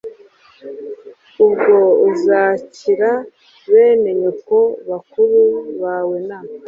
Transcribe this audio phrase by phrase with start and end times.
[1.45, 1.75] ubwo
[2.09, 3.11] uzakira
[3.71, 4.57] bene nyoko
[4.89, 5.39] bakuru
[5.81, 6.39] bawe na